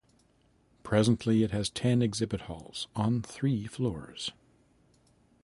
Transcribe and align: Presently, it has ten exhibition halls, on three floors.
Presently, 0.81 1.43
it 1.43 1.51
has 1.51 1.69
ten 1.69 2.01
exhibition 2.01 2.47
halls, 2.47 2.87
on 2.95 3.21
three 3.21 3.67
floors. 3.67 4.31